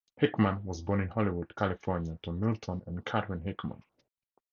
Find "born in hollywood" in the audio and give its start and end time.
0.81-1.55